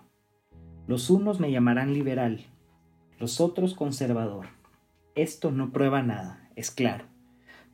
Los 0.87 1.09
unos 1.09 1.39
me 1.39 1.53
llamarán 1.53 1.95
liberal, 1.95 2.45
los 3.19 3.41
otros 3.41 3.75
conservador. 3.75 4.47
Esto 5.15 5.53
no 5.53 5.71
prueba 5.71 6.03
nada 6.03 6.45
es 6.57 6.71
claro, 6.71 7.05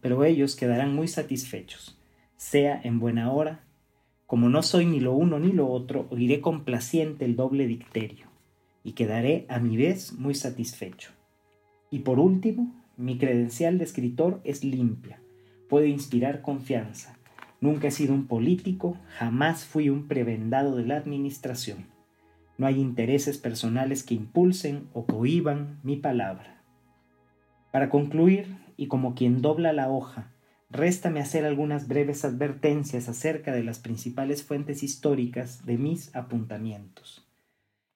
pero 0.00 0.24
ellos 0.24 0.56
quedarán 0.56 0.94
muy 0.94 1.08
satisfechos, 1.08 1.98
sea 2.36 2.80
en 2.82 2.98
buena 2.98 3.32
hora. 3.32 3.64
Como 4.26 4.48
no 4.48 4.62
soy 4.62 4.86
ni 4.86 5.00
lo 5.00 5.12
uno 5.12 5.38
ni 5.38 5.52
lo 5.52 5.68
otro, 5.68 6.06
oiré 6.10 6.40
complaciente 6.40 7.24
el 7.24 7.36
doble 7.36 7.66
dicterio, 7.66 8.26
y 8.84 8.92
quedaré 8.92 9.46
a 9.48 9.58
mi 9.58 9.76
vez 9.76 10.12
muy 10.12 10.34
satisfecho. 10.34 11.10
Y 11.90 12.00
por 12.00 12.18
último, 12.18 12.72
Mi 13.00 13.16
credencial 13.16 13.78
de 13.78 13.84
escritor 13.84 14.42
es 14.44 14.62
limpia, 14.62 15.22
puede 15.70 15.88
inspirar 15.88 16.42
confianza. 16.42 17.16
Nunca 17.58 17.88
he 17.88 17.90
sido 17.90 18.12
un 18.12 18.26
político, 18.26 18.94
jamás 19.16 19.64
fui 19.64 19.88
un 19.88 20.06
prebendado 20.06 20.76
de 20.76 20.84
la 20.84 20.98
administración. 20.98 21.86
No 22.58 22.66
hay 22.66 22.78
intereses 22.78 23.38
personales 23.38 24.02
que 24.02 24.12
impulsen 24.12 24.88
o 24.92 25.06
cohiban 25.06 25.80
mi 25.82 25.96
palabra. 25.96 26.62
Para 27.72 27.88
concluir, 27.88 28.54
y 28.76 28.88
como 28.88 29.14
quien 29.14 29.40
dobla 29.40 29.72
la 29.72 29.88
hoja, 29.88 30.30
réstame 30.68 31.20
hacer 31.20 31.46
algunas 31.46 31.88
breves 31.88 32.26
advertencias 32.26 33.08
acerca 33.08 33.52
de 33.52 33.64
las 33.64 33.78
principales 33.78 34.44
fuentes 34.44 34.82
históricas 34.82 35.64
de 35.64 35.78
mis 35.78 36.14
apuntamientos. 36.14 37.29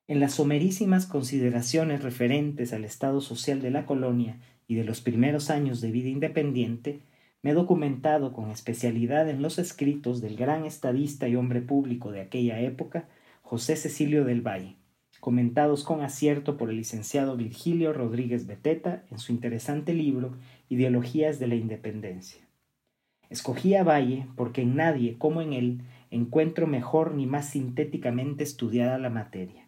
En 0.06 0.20
las 0.20 0.34
somerísimas 0.34 1.06
consideraciones 1.06 2.02
referentes 2.02 2.74
al 2.74 2.84
estado 2.84 3.22
social 3.22 3.62
de 3.62 3.70
la 3.70 3.86
colonia 3.86 4.38
y 4.68 4.74
de 4.74 4.84
los 4.84 5.00
primeros 5.00 5.48
años 5.48 5.80
de 5.80 5.92
vida 5.92 6.10
independiente, 6.10 7.00
me 7.40 7.52
he 7.52 7.54
documentado 7.54 8.34
con 8.34 8.50
especialidad 8.50 9.30
en 9.30 9.40
los 9.40 9.58
escritos 9.58 10.20
del 10.20 10.36
gran 10.36 10.66
estadista 10.66 11.26
y 11.26 11.36
hombre 11.36 11.62
público 11.62 12.12
de 12.12 12.20
aquella 12.20 12.60
época, 12.60 13.08
José 13.40 13.76
Cecilio 13.76 14.26
del 14.26 14.42
Valle, 14.42 14.76
comentados 15.20 15.84
con 15.84 16.02
acierto 16.02 16.58
por 16.58 16.68
el 16.68 16.76
licenciado 16.76 17.38
Virgilio 17.38 17.94
Rodríguez 17.94 18.46
Beteta 18.46 19.04
en 19.10 19.18
su 19.18 19.32
interesante 19.32 19.94
libro 19.94 20.36
Ideologías 20.68 21.38
de 21.38 21.46
la 21.46 21.54
Independencia. 21.54 22.46
Escogí 23.30 23.74
a 23.74 23.84
Valle 23.84 24.26
porque 24.36 24.60
en 24.60 24.76
nadie 24.76 25.16
como 25.16 25.40
en 25.40 25.54
él 25.54 25.80
encuentro 26.10 26.66
mejor 26.66 27.14
ni 27.14 27.24
más 27.24 27.48
sintéticamente 27.48 28.44
estudiada 28.44 28.98
la 28.98 29.08
materia. 29.08 29.63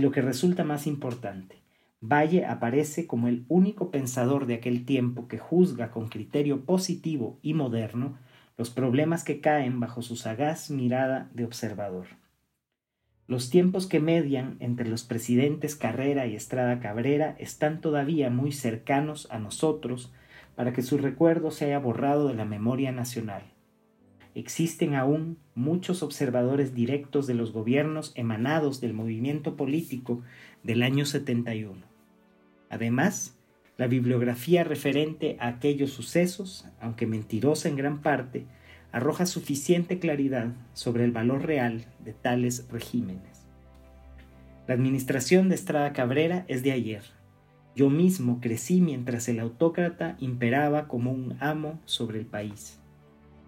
Y 0.00 0.02
lo 0.02 0.12
que 0.12 0.22
resulta 0.22 0.64
más 0.64 0.86
importante, 0.86 1.56
Valle 2.00 2.46
aparece 2.46 3.06
como 3.06 3.28
el 3.28 3.44
único 3.48 3.90
pensador 3.90 4.46
de 4.46 4.54
aquel 4.54 4.86
tiempo 4.86 5.28
que 5.28 5.36
juzga 5.36 5.90
con 5.90 6.08
criterio 6.08 6.64
positivo 6.64 7.38
y 7.42 7.52
moderno 7.52 8.16
los 8.56 8.70
problemas 8.70 9.24
que 9.24 9.42
caen 9.42 9.78
bajo 9.78 10.00
su 10.00 10.16
sagaz 10.16 10.70
mirada 10.70 11.28
de 11.34 11.44
observador. 11.44 12.06
Los 13.26 13.50
tiempos 13.50 13.86
que 13.86 14.00
median 14.00 14.56
entre 14.60 14.88
los 14.88 15.02
presidentes 15.04 15.76
Carrera 15.76 16.26
y 16.26 16.34
Estrada 16.34 16.80
Cabrera 16.80 17.36
están 17.38 17.82
todavía 17.82 18.30
muy 18.30 18.52
cercanos 18.52 19.28
a 19.30 19.38
nosotros 19.38 20.10
para 20.56 20.72
que 20.72 20.80
su 20.80 20.96
recuerdo 20.96 21.50
se 21.50 21.66
haya 21.66 21.78
borrado 21.78 22.28
de 22.28 22.34
la 22.36 22.46
memoria 22.46 22.90
nacional. 22.90 23.42
Existen 24.34 24.94
aún 24.94 25.38
muchos 25.54 26.02
observadores 26.02 26.74
directos 26.74 27.26
de 27.26 27.34
los 27.34 27.52
gobiernos 27.52 28.12
emanados 28.14 28.80
del 28.80 28.92
movimiento 28.92 29.56
político 29.56 30.22
del 30.62 30.82
año 30.82 31.04
71. 31.04 31.82
Además, 32.68 33.36
la 33.76 33.86
bibliografía 33.86 34.62
referente 34.62 35.36
a 35.40 35.48
aquellos 35.48 35.90
sucesos, 35.90 36.66
aunque 36.80 37.06
mentirosa 37.06 37.68
en 37.68 37.76
gran 37.76 38.02
parte, 38.02 38.46
arroja 38.92 39.26
suficiente 39.26 39.98
claridad 39.98 40.52
sobre 40.74 41.04
el 41.04 41.12
valor 41.12 41.44
real 41.44 41.86
de 42.04 42.12
tales 42.12 42.66
regímenes. 42.70 43.46
La 44.66 44.74
administración 44.74 45.48
de 45.48 45.54
Estrada 45.54 45.92
Cabrera 45.92 46.44
es 46.46 46.62
de 46.62 46.72
ayer. 46.72 47.02
Yo 47.74 47.88
mismo 47.88 48.40
crecí 48.40 48.80
mientras 48.80 49.28
el 49.28 49.40
autócrata 49.40 50.16
imperaba 50.20 50.86
como 50.86 51.12
un 51.12 51.36
amo 51.40 51.80
sobre 51.86 52.18
el 52.18 52.26
país. 52.26 52.79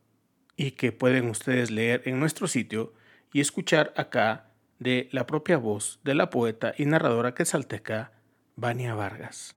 y 0.55 0.72
que 0.72 0.91
pueden 0.91 1.27
ustedes 1.29 1.72
leer 1.72 2.03
en 2.05 2.19
nuestro 2.19 2.48
sitio 2.48 2.93
y 3.34 3.41
escuchar 3.41 3.93
acá 3.98 4.51
de 4.77 5.10
la 5.12 5.25
propia 5.25 5.57
voz 5.57 6.00
de 6.03 6.13
la 6.13 6.29
poeta 6.29 6.74
y 6.77 6.86
narradora 6.86 7.34
quetzalteca 7.34 8.12
Vania 8.55 8.93
Vargas. 8.93 9.55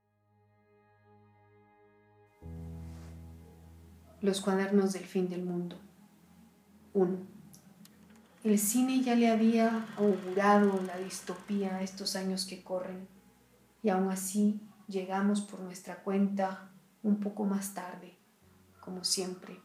Los 4.23 4.41
cuadernos 4.41 4.95
del 4.95 5.05
fin 5.05 5.29
del 5.29 5.43
mundo. 5.43 5.77
1. 6.95 7.40
El 8.43 8.59
cine 8.59 9.03
ya 9.03 9.15
le 9.15 9.29
había 9.29 9.87
augurado 9.99 10.81
la 10.87 10.97
distopía 10.97 11.83
estos 11.83 12.17
años 12.17 12.47
que 12.47 12.63
corren. 12.63 13.07
Y 13.83 13.91
aún 13.91 14.11
así 14.11 14.63
llegamos 14.89 15.43
por 15.43 15.61
nuestra 15.61 16.03
cuenta 16.03 16.71
un 17.03 17.21
poco 17.21 17.45
más 17.45 17.75
tarde, 17.75 18.17
como 18.81 19.05
siempre. 19.05 19.61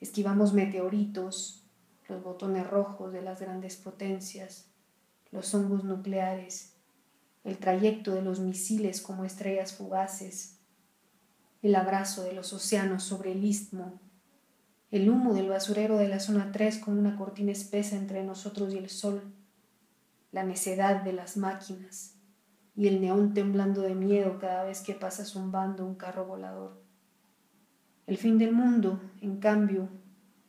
Esquivamos 0.00 0.52
meteoritos, 0.52 1.64
los 2.08 2.24
botones 2.24 2.68
rojos 2.68 3.12
de 3.12 3.22
las 3.22 3.40
grandes 3.40 3.76
potencias, 3.76 4.66
los 5.30 5.54
hongos 5.54 5.84
nucleares, 5.84 6.72
el 7.44 7.58
trayecto 7.58 8.12
de 8.14 8.22
los 8.22 8.40
misiles 8.40 9.00
como 9.00 9.24
estrellas 9.24 9.74
fugaces, 9.74 10.58
el 11.62 11.76
abrazo 11.76 12.24
de 12.24 12.32
los 12.32 12.52
océanos 12.52 13.04
sobre 13.04 13.30
el 13.30 13.44
istmo, 13.44 14.00
el 14.90 15.08
humo 15.08 15.34
del 15.34 15.48
basurero 15.48 15.98
de 15.98 16.08
la 16.08 16.18
zona 16.18 16.50
3 16.50 16.78
como 16.78 16.98
una 16.98 17.16
cortina 17.16 17.52
espesa 17.52 17.96
entre 17.96 18.24
nosotros 18.24 18.74
y 18.74 18.78
el 18.78 18.88
sol, 18.88 19.22
la 20.32 20.42
necedad 20.44 21.02
de 21.02 21.12
las 21.12 21.36
máquinas 21.36 22.16
y 22.74 22.88
el 22.88 23.00
neón 23.00 23.34
temblando 23.34 23.82
de 23.82 23.94
miedo 23.94 24.38
cada 24.38 24.64
vez 24.64 24.80
que 24.80 24.94
pasa 24.94 25.24
zumbando 25.24 25.86
un 25.86 25.94
carro 25.94 26.26
volador. 26.26 26.82
El 28.06 28.16
fin 28.16 28.38
del 28.38 28.52
mundo, 28.52 29.00
en 29.20 29.38
cambio, 29.38 29.88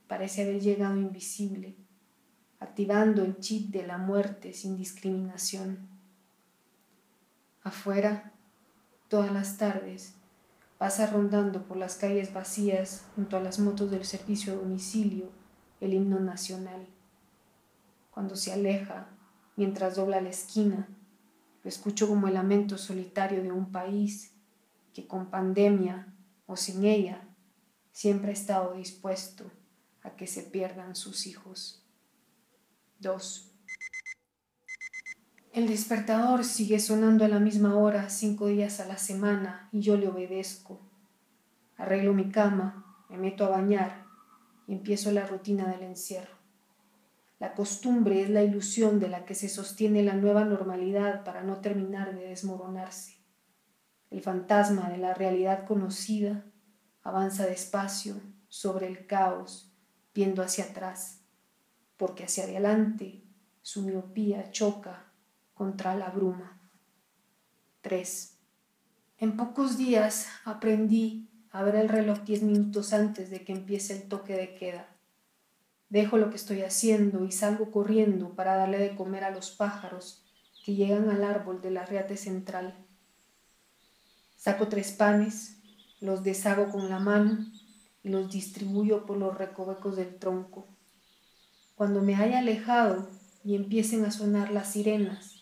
parece 0.07 0.41
haber 0.41 0.60
llegado 0.60 0.98
invisible, 0.98 1.75
activando 2.60 3.24
el 3.24 3.38
chip 3.39 3.69
de 3.71 3.86
la 3.86 3.98
muerte 3.98 4.53
sin 4.53 4.75
discriminación. 4.75 5.88
Afuera, 7.62 8.33
todas 9.07 9.31
las 9.31 9.57
tardes, 9.57 10.15
pasa 10.81 11.05
rondando 11.05 11.67
por 11.67 11.77
las 11.77 11.95
calles 11.95 12.33
vacías 12.33 13.05
junto 13.15 13.38
a 13.38 13.39
las 13.39 13.59
motos 13.59 13.91
del 13.91 14.03
servicio 14.03 14.51
a 14.53 14.55
domicilio 14.55 15.29
el 15.79 15.93
himno 15.93 16.19
nacional. 16.19 16.88
Cuando 18.09 18.35
se 18.35 18.51
aleja, 18.51 19.07
mientras 19.55 19.95
dobla 19.95 20.21
la 20.21 20.31
esquina, 20.31 20.88
lo 21.63 21.69
escucho 21.69 22.07
como 22.07 22.29
el 22.29 22.33
lamento 22.33 22.79
solitario 22.79 23.43
de 23.43 23.51
un 23.51 23.71
país 23.71 24.33
que 24.91 25.05
con 25.05 25.29
pandemia 25.29 26.15
o 26.47 26.57
sin 26.57 26.83
ella 26.83 27.21
siempre 27.91 28.31
ha 28.31 28.33
estado 28.33 28.73
dispuesto 28.73 29.51
a 30.01 30.15
que 30.15 30.25
se 30.25 30.41
pierdan 30.41 30.95
sus 30.95 31.27
hijos. 31.27 31.85
2. 33.01 33.50
El 35.53 35.67
despertador 35.67 36.46
sigue 36.46 36.79
sonando 36.79 37.25
a 37.25 37.27
la 37.27 37.41
misma 37.41 37.75
hora 37.75 38.10
cinco 38.10 38.48
días 38.48 38.79
a 38.79 38.86
la 38.86 38.98
semana 38.98 39.67
y 39.74 39.81
yo 39.81 39.98
le 39.98 40.08
obedezco. 40.08 40.79
Arreglo 41.75 42.13
mi 42.13 42.31
cama, 42.31 43.05
me 43.10 43.17
meto 43.17 43.43
a 43.43 43.50
bañar 43.50 44.05
y 44.65 44.72
empiezo 44.72 45.12
la 45.12 45.27
rutina 45.27 45.67
del 45.67 45.84
encierro. 45.84 46.38
La 47.38 47.53
costumbre 47.53 48.22
es 48.22 48.29
la 48.29 48.43
ilusión 48.43 49.01
de 49.01 49.10
la 49.10 49.25
que 49.25 49.36
se 49.36 49.50
sostiene 49.50 50.03
la 50.03 50.13
nueva 50.13 50.46
normalidad 50.46 51.25
para 51.25 51.43
no 51.43 51.58
terminar 51.58 52.15
de 52.15 52.29
desmoronarse. 52.29 53.17
El 54.10 54.22
fantasma 54.22 54.89
de 54.89 55.00
la 55.00 55.13
realidad 55.13 55.65
conocida 55.67 56.46
avanza 57.03 57.46
despacio 57.46 58.15
sobre 58.48 58.88
el 58.88 59.05
caos, 59.05 59.75
viendo 60.15 60.43
hacia 60.43 60.63
atrás, 60.63 61.25
porque 61.98 62.24
hacia 62.24 62.46
adelante 62.46 63.25
su 63.62 63.81
miopía 63.81 64.50
choca 64.51 65.11
contra 65.62 65.94
la 65.94 66.10
bruma. 66.10 66.60
3. 67.84 68.36
En 69.20 69.38
pocos 69.38 69.77
días 69.77 70.25
aprendí 70.44 71.30
a 71.51 71.62
ver 71.62 71.75
el 71.75 71.88
reloj 71.88 72.22
diez 72.22 72.41
minutos 72.41 72.94
antes 72.94 73.30
de 73.30 73.44
que 73.44 73.51
empiece 73.51 73.94
el 73.94 74.10
toque 74.10 74.34
de 74.34 74.56
queda. 74.56 74.88
Dejo 75.88 76.18
lo 76.18 76.32
que 76.32 76.38
estoy 76.38 76.63
haciendo 76.63 77.25
y 77.25 77.32
salgo 77.32 77.70
corriendo 77.70 78.34
para 78.34 78.56
darle 78.56 78.80
de 78.80 78.96
comer 78.96 79.24
a 79.24 79.30
los 79.30 79.51
pájaros 79.51 80.24
que 80.65 80.74
llegan 80.74 81.12
al 81.12 81.24
árbol 81.24 81.62
de 81.62 81.70
la 81.70 81.86
riate 81.86 82.18
central. 82.18 82.84
Saco 84.38 84.68
tres 84.68 84.91
panes, 84.91 85.58
los 86.00 86.24
deshago 86.24 86.72
con 86.72 86.89
la 86.89 86.98
mano 86.98 87.38
y 88.01 88.10
los 88.10 88.32
distribuyo 88.32 89.06
por 89.06 89.18
los 89.18 89.38
recovecos 89.38 89.96
del 89.96 90.15
tronco. 90.15 90.68
Cuando 91.75 92.01
me 92.01 92.15
haya 92.15 92.39
alejado 92.39 93.08
y 93.44 93.53
empiecen 93.53 94.06
a 94.06 94.12
sonar 94.12 94.50
las 94.50 94.72
sirenas, 94.72 95.40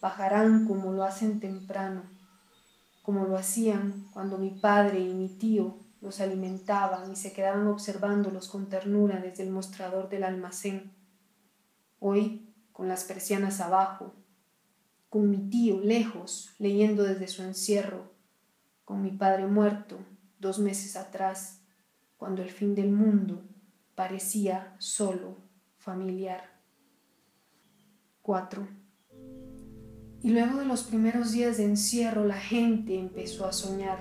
bajarán 0.00 0.66
como 0.66 0.92
lo 0.92 1.04
hacen 1.04 1.40
temprano, 1.40 2.02
como 3.02 3.24
lo 3.24 3.36
hacían 3.36 4.08
cuando 4.12 4.38
mi 4.38 4.50
padre 4.50 5.00
y 5.00 5.14
mi 5.14 5.28
tío 5.28 5.78
los 6.00 6.20
alimentaban 6.20 7.10
y 7.10 7.16
se 7.16 7.32
quedaban 7.32 7.66
observándolos 7.66 8.48
con 8.48 8.68
ternura 8.68 9.20
desde 9.20 9.42
el 9.42 9.50
mostrador 9.50 10.08
del 10.08 10.24
almacén. 10.24 10.92
Hoy, 11.98 12.54
con 12.72 12.86
las 12.86 13.04
persianas 13.04 13.60
abajo, 13.60 14.14
con 15.08 15.30
mi 15.30 15.48
tío 15.50 15.80
lejos, 15.80 16.54
leyendo 16.58 17.02
desde 17.02 17.26
su 17.26 17.42
encierro, 17.42 18.12
con 18.84 19.02
mi 19.02 19.10
padre 19.10 19.46
muerto 19.46 19.98
dos 20.38 20.58
meses 20.58 20.96
atrás, 20.96 21.60
cuando 22.16 22.42
el 22.42 22.50
fin 22.50 22.74
del 22.74 22.90
mundo 22.92 23.42
parecía 23.94 24.76
solo 24.78 25.36
familiar. 25.78 26.58
4. 28.22 28.87
Y 30.20 30.30
luego 30.30 30.58
de 30.58 30.66
los 30.66 30.82
primeros 30.82 31.30
días 31.30 31.58
de 31.58 31.64
encierro 31.64 32.24
la 32.24 32.38
gente 32.38 32.98
empezó 32.98 33.46
a 33.46 33.52
soñar, 33.52 34.00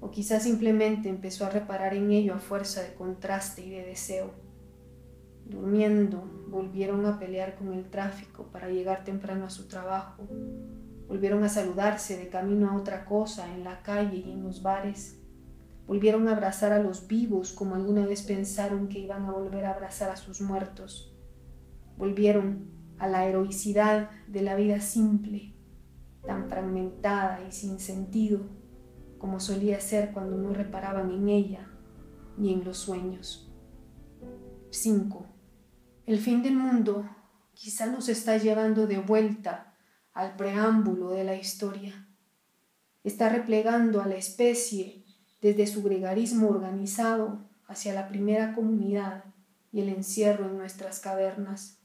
o 0.00 0.10
quizás 0.10 0.42
simplemente 0.42 1.08
empezó 1.08 1.46
a 1.46 1.50
reparar 1.50 1.94
en 1.94 2.10
ello 2.10 2.34
a 2.34 2.38
fuerza 2.38 2.82
de 2.82 2.92
contraste 2.94 3.64
y 3.64 3.70
de 3.70 3.86
deseo. 3.86 4.32
Durmiendo, 5.46 6.22
volvieron 6.48 7.06
a 7.06 7.18
pelear 7.18 7.56
con 7.56 7.72
el 7.72 7.88
tráfico 7.88 8.44
para 8.52 8.68
llegar 8.68 9.04
temprano 9.04 9.46
a 9.46 9.50
su 9.50 9.68
trabajo, 9.68 10.28
volvieron 11.08 11.42
a 11.44 11.48
saludarse 11.48 12.18
de 12.18 12.28
camino 12.28 12.70
a 12.70 12.76
otra 12.76 13.06
cosa 13.06 13.54
en 13.54 13.64
la 13.64 13.82
calle 13.82 14.18
y 14.18 14.30
en 14.30 14.42
los 14.42 14.62
bares, 14.62 15.18
volvieron 15.86 16.28
a 16.28 16.32
abrazar 16.32 16.72
a 16.72 16.82
los 16.82 17.06
vivos 17.08 17.52
como 17.52 17.74
alguna 17.74 18.06
vez 18.06 18.22
pensaron 18.22 18.88
que 18.88 18.98
iban 18.98 19.24
a 19.24 19.32
volver 19.32 19.64
a 19.64 19.72
abrazar 19.72 20.10
a 20.10 20.16
sus 20.16 20.42
muertos, 20.42 21.16
volvieron 21.96 22.81
a 23.02 23.08
la 23.08 23.26
heroicidad 23.26 24.10
de 24.28 24.42
la 24.42 24.54
vida 24.54 24.80
simple, 24.80 25.56
tan 26.24 26.48
fragmentada 26.48 27.44
y 27.44 27.50
sin 27.50 27.80
sentido 27.80 28.42
como 29.18 29.40
solía 29.40 29.80
ser 29.80 30.12
cuando 30.12 30.36
no 30.36 30.54
reparaban 30.54 31.10
en 31.10 31.28
ella 31.28 31.68
ni 32.38 32.52
en 32.52 32.64
los 32.64 32.76
sueños. 32.76 33.52
5. 34.70 35.26
El 36.06 36.20
fin 36.20 36.44
del 36.44 36.54
mundo 36.54 37.04
quizá 37.54 37.86
nos 37.86 38.08
está 38.08 38.36
llevando 38.36 38.86
de 38.86 38.98
vuelta 38.98 39.74
al 40.12 40.36
preámbulo 40.36 41.10
de 41.10 41.24
la 41.24 41.34
historia. 41.34 42.08
Está 43.02 43.30
replegando 43.30 44.00
a 44.00 44.06
la 44.06 44.14
especie 44.14 45.04
desde 45.40 45.66
su 45.66 45.82
gregarismo 45.82 46.48
organizado 46.48 47.50
hacia 47.66 47.94
la 47.94 48.06
primera 48.06 48.54
comunidad 48.54 49.24
y 49.72 49.80
el 49.80 49.88
encierro 49.88 50.46
en 50.46 50.56
nuestras 50.56 51.00
cavernas. 51.00 51.81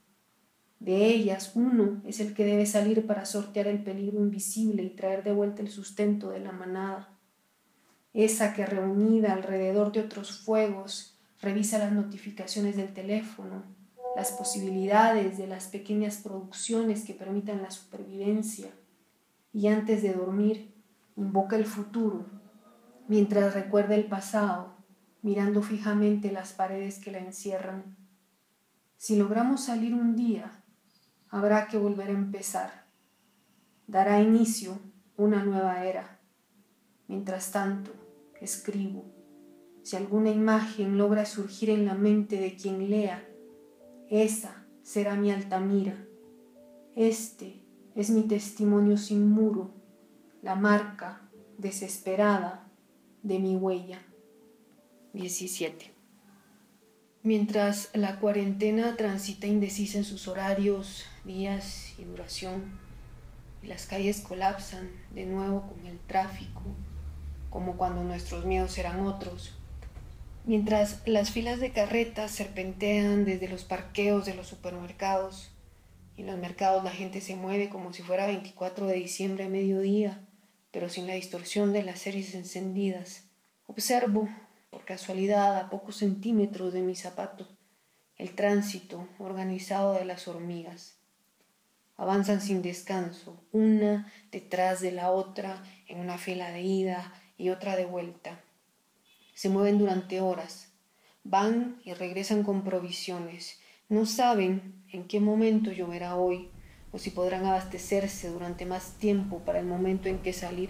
De 0.79 1.05
ellas, 1.05 1.51
uno 1.55 2.01
es 2.05 2.19
el 2.19 2.33
que 2.33 2.45
debe 2.45 2.65
salir 2.65 3.05
para 3.07 3.25
sortear 3.25 3.67
el 3.67 3.83
peligro 3.83 4.19
invisible 4.19 4.83
y 4.83 4.89
traer 4.91 5.23
de 5.23 5.33
vuelta 5.33 5.61
el 5.61 5.69
sustento 5.69 6.29
de 6.29 6.39
la 6.39 6.51
manada. 6.51 7.09
Esa 8.13 8.53
que 8.53 8.65
reunida 8.65 9.33
alrededor 9.33 9.91
de 9.91 10.01
otros 10.01 10.39
fuegos 10.39 11.17
revisa 11.41 11.77
las 11.77 11.91
notificaciones 11.91 12.75
del 12.75 12.93
teléfono, 12.93 13.63
las 14.15 14.31
posibilidades 14.31 15.37
de 15.37 15.47
las 15.47 15.67
pequeñas 15.67 16.17
producciones 16.17 17.03
que 17.03 17.13
permitan 17.13 17.61
la 17.61 17.71
supervivencia 17.71 18.69
y 19.53 19.67
antes 19.67 20.01
de 20.01 20.13
dormir 20.13 20.73
invoca 21.15 21.55
el 21.55 21.65
futuro 21.65 22.25
mientras 23.07 23.53
recuerda 23.53 23.95
el 23.95 24.05
pasado 24.05 24.75
mirando 25.21 25.61
fijamente 25.61 26.31
las 26.31 26.53
paredes 26.53 26.99
que 26.99 27.11
la 27.11 27.19
encierran. 27.19 27.97
Si 28.95 29.15
logramos 29.15 29.65
salir 29.65 29.93
un 29.93 30.15
día, 30.15 30.63
habrá 31.37 31.67
que 31.67 31.77
volver 31.77 32.09
a 32.09 32.13
empezar. 32.13 32.85
Dará 33.85 34.21
inicio 34.21 34.79
una 35.15 35.43
nueva 35.43 35.85
era. 35.85 36.19
Mientras 37.07 37.51
tanto, 37.51 37.91
escribo. 38.41 39.05
Si 39.83 39.95
alguna 39.95 40.31
imagen 40.31 40.97
logra 40.97 41.25
surgir 41.25 41.69
en 41.69 41.85
la 41.85 41.93
mente 41.93 42.39
de 42.39 42.55
quien 42.55 42.89
lea, 42.89 43.23
esa 44.09 44.65
será 44.83 45.15
mi 45.15 45.31
Altamira. 45.31 45.95
Este 46.95 47.61
es 47.95 48.09
mi 48.09 48.23
testimonio 48.23 48.97
sin 48.97 49.29
muro, 49.29 49.71
la 50.41 50.55
marca 50.55 51.21
desesperada 51.57 52.67
de 53.23 53.39
mi 53.39 53.55
huella. 53.55 54.01
17. 55.13 55.93
Mientras 57.23 57.89
la 57.93 58.19
cuarentena 58.19 58.95
transita 58.95 59.47
indecisa 59.47 59.97
en 59.97 60.03
sus 60.03 60.27
horarios, 60.27 61.05
días 61.27 61.93
y 61.99 62.05
duración, 62.05 62.79
y 63.61 63.67
las 63.67 63.85
calles 63.85 64.21
colapsan 64.21 64.89
de 65.13 65.25
nuevo 65.25 65.67
con 65.67 65.85
el 65.85 65.99
tráfico, 65.99 66.63
como 67.49 67.77
cuando 67.77 68.03
nuestros 68.03 68.45
miedos 68.45 68.77
eran 68.77 69.01
otros, 69.01 69.53
mientras 70.45 71.01
las 71.05 71.31
filas 71.31 71.59
de 71.59 71.71
carretas 71.71 72.31
serpentean 72.31 73.25
desde 73.25 73.49
los 73.49 73.65
parqueos 73.65 74.25
de 74.25 74.33
los 74.33 74.47
supermercados, 74.47 75.51
en 76.15 76.25
los 76.25 76.37
mercados 76.37 76.83
la 76.83 76.91
gente 76.91 77.21
se 77.21 77.35
mueve 77.35 77.69
como 77.69 77.93
si 77.93 78.01
fuera 78.01 78.25
24 78.25 78.87
de 78.87 78.95
diciembre 78.95 79.43
a 79.43 79.49
mediodía, 79.49 80.27
pero 80.71 80.89
sin 80.89 81.05
la 81.05 81.13
distorsión 81.13 81.73
de 81.73 81.83
las 81.83 81.99
series 81.99 82.33
encendidas. 82.33 83.25
Observo 83.67 84.27
por 84.71 84.85
casualidad 84.85 85.57
a 85.57 85.69
pocos 85.69 85.97
centímetros 85.97 86.73
de 86.73 86.81
mi 86.81 86.95
zapato, 86.95 87.47
el 88.15 88.33
tránsito 88.33 89.07
organizado 89.19 89.93
de 89.93 90.05
las 90.05 90.27
hormigas. 90.27 90.96
Avanzan 91.97 92.41
sin 92.41 92.61
descanso, 92.61 93.43
una 93.51 94.11
detrás 94.31 94.81
de 94.81 94.91
la 94.91 95.11
otra, 95.11 95.63
en 95.87 95.99
una 95.99 96.19
fila 96.19 96.51
de 96.51 96.61
ida 96.61 97.11
y 97.37 97.49
otra 97.49 97.75
de 97.75 97.85
vuelta. 97.85 98.39
Se 99.33 99.49
mueven 99.49 99.79
durante 99.79 100.21
horas, 100.21 100.71
van 101.23 101.81
y 101.83 101.93
regresan 101.93 102.43
con 102.43 102.63
provisiones. 102.63 103.59
No 103.89 104.05
saben 104.05 104.83
en 104.91 105.07
qué 105.07 105.19
momento 105.19 105.71
lloverá 105.71 106.15
hoy 106.15 106.49
o 106.91 106.99
si 106.99 107.09
podrán 107.09 107.45
abastecerse 107.45 108.29
durante 108.29 108.65
más 108.65 108.93
tiempo 108.99 109.39
para 109.39 109.59
el 109.59 109.65
momento 109.65 110.07
en 110.07 110.19
que 110.19 110.33
salir 110.33 110.69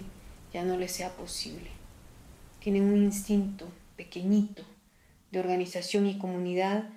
ya 0.53 0.63
no 0.63 0.77
les 0.77 0.93
sea 0.93 1.09
posible. 1.09 1.69
Tienen 2.59 2.83
un 2.83 2.97
instinto 2.97 3.67
pequeñito 3.97 4.63
de 5.31 5.39
organización 5.39 6.07
y 6.07 6.17
comunidad 6.17 6.89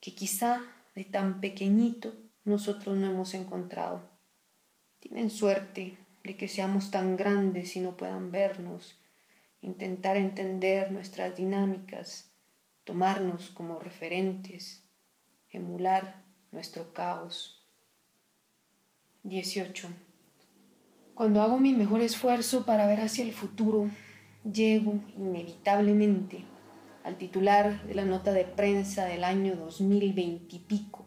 que 0.00 0.14
quizá 0.14 0.62
de 0.94 1.04
tan 1.04 1.40
pequeñito 1.40 2.14
nosotros 2.44 2.96
no 2.96 3.06
hemos 3.06 3.34
encontrado. 3.34 4.02
Tienen 5.00 5.30
suerte 5.30 5.98
de 6.22 6.36
que 6.36 6.48
seamos 6.48 6.90
tan 6.90 7.16
grandes 7.16 7.76
y 7.76 7.80
no 7.80 7.96
puedan 7.96 8.30
vernos, 8.30 8.98
intentar 9.60 10.16
entender 10.16 10.92
nuestras 10.92 11.36
dinámicas, 11.36 12.32
tomarnos 12.84 13.50
como 13.50 13.78
referentes, 13.78 14.84
emular 15.50 16.22
nuestro 16.52 16.92
caos. 16.92 17.66
18. 19.22 19.88
Cuando 21.14 21.40
hago 21.42 21.58
mi 21.58 21.72
mejor 21.72 22.00
esfuerzo 22.00 22.66
para 22.66 22.86
ver 22.86 23.00
hacia 23.00 23.24
el 23.24 23.32
futuro, 23.32 23.88
llego 24.44 25.00
inevitablemente 25.16 26.44
al 27.04 27.16
titular 27.16 27.86
de 27.86 27.94
la 27.94 28.04
nota 28.04 28.32
de 28.32 28.44
prensa 28.44 29.04
del 29.04 29.24
año 29.24 29.56
2020 29.56 30.56
y 30.56 30.58
pico, 30.58 31.03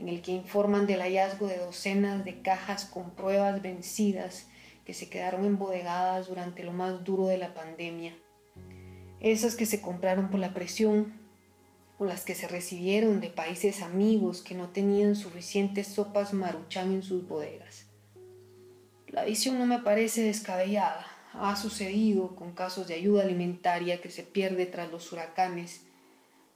en 0.00 0.08
el 0.08 0.22
que 0.22 0.32
informan 0.32 0.86
del 0.86 1.00
hallazgo 1.00 1.46
de 1.46 1.58
docenas 1.58 2.24
de 2.24 2.40
cajas 2.42 2.84
con 2.84 3.10
pruebas 3.10 3.60
vencidas 3.60 4.46
que 4.84 4.94
se 4.94 5.08
quedaron 5.08 5.44
embodegadas 5.44 6.28
durante 6.28 6.64
lo 6.64 6.72
más 6.72 7.04
duro 7.04 7.26
de 7.26 7.38
la 7.38 7.54
pandemia. 7.54 8.16
Esas 9.20 9.54
que 9.54 9.66
se 9.66 9.80
compraron 9.80 10.30
por 10.30 10.40
la 10.40 10.54
presión 10.54 11.12
o 11.98 12.06
las 12.06 12.24
que 12.24 12.34
se 12.34 12.48
recibieron 12.48 13.20
de 13.20 13.28
países 13.28 13.82
amigos 13.82 14.42
que 14.42 14.54
no 14.54 14.70
tenían 14.70 15.14
suficientes 15.14 15.86
sopas 15.86 16.32
maruchan 16.32 16.92
en 16.92 17.02
sus 17.02 17.28
bodegas. 17.28 17.86
La 19.08 19.24
visión 19.24 19.58
no 19.58 19.66
me 19.66 19.80
parece 19.80 20.22
descabellada 20.22 21.06
ha 21.32 21.56
sucedido 21.56 22.34
con 22.34 22.52
casos 22.52 22.88
de 22.88 22.94
ayuda 22.94 23.22
alimentaria 23.22 24.00
que 24.00 24.10
se 24.10 24.22
pierde 24.22 24.66
tras 24.66 24.90
los 24.90 25.12
huracanes. 25.12 25.82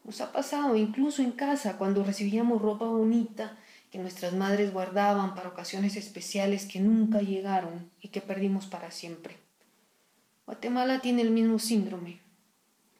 Nos 0.04 0.20
ha 0.20 0.32
pasado 0.32 0.76
incluso 0.76 1.22
en 1.22 1.32
casa 1.32 1.78
cuando 1.78 2.04
recibíamos 2.04 2.60
ropa 2.60 2.84
bonita 2.84 3.56
que 3.90 3.98
nuestras 3.98 4.34
madres 4.34 4.72
guardaban 4.72 5.34
para 5.34 5.48
ocasiones 5.48 5.96
especiales 5.96 6.66
que 6.66 6.80
nunca 6.80 7.22
llegaron 7.22 7.90
y 8.02 8.08
que 8.08 8.20
perdimos 8.20 8.66
para 8.66 8.90
siempre. 8.90 9.36
Guatemala 10.46 11.00
tiene 11.00 11.22
el 11.22 11.30
mismo 11.30 11.58
síndrome, 11.58 12.20